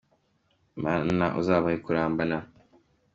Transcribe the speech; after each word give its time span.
Mana 0.83 1.25
uzabahe 1.39 1.77
kurambana. 1.85 2.37